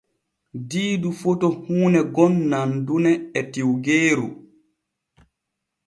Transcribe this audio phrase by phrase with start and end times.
[0.71, 4.27] Diidu foto huune gon nandune e tiwgeeru.